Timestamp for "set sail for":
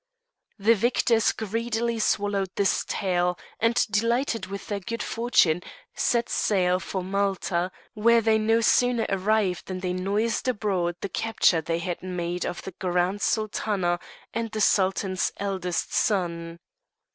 5.93-7.03